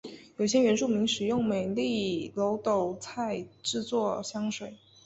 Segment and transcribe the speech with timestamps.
[0.37, 4.79] 有些原住民使用美丽耧斗菜制作香水。